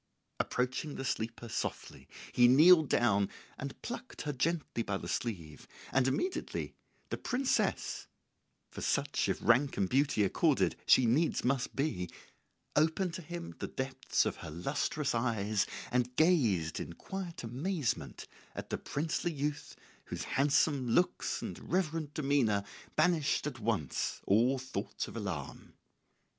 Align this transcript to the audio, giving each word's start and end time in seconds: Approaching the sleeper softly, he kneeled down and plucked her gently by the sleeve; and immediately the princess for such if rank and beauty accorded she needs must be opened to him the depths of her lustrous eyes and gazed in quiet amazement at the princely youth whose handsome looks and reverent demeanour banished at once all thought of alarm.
Approaching 0.39 0.95
the 0.95 1.05
sleeper 1.05 1.47
softly, 1.47 2.07
he 2.31 2.47
kneeled 2.47 2.89
down 2.89 3.29
and 3.59 3.79
plucked 3.83 4.23
her 4.23 4.33
gently 4.33 4.81
by 4.81 4.97
the 4.97 5.07
sleeve; 5.07 5.67
and 5.91 6.07
immediately 6.07 6.73
the 7.09 7.17
princess 7.19 8.07
for 8.71 8.81
such 8.81 9.29
if 9.29 9.37
rank 9.43 9.77
and 9.77 9.89
beauty 9.89 10.23
accorded 10.23 10.75
she 10.87 11.05
needs 11.05 11.43
must 11.43 11.75
be 11.75 12.09
opened 12.75 13.13
to 13.13 13.21
him 13.21 13.53
the 13.59 13.67
depths 13.67 14.25
of 14.25 14.37
her 14.37 14.49
lustrous 14.49 15.13
eyes 15.13 15.67
and 15.91 16.15
gazed 16.15 16.79
in 16.79 16.93
quiet 16.93 17.43
amazement 17.43 18.27
at 18.55 18.71
the 18.71 18.79
princely 18.79 19.31
youth 19.31 19.75
whose 20.05 20.23
handsome 20.23 20.89
looks 20.89 21.43
and 21.43 21.71
reverent 21.71 22.15
demeanour 22.15 22.63
banished 22.95 23.45
at 23.45 23.59
once 23.59 24.19
all 24.25 24.57
thought 24.57 25.07
of 25.07 25.15
alarm. 25.15 25.75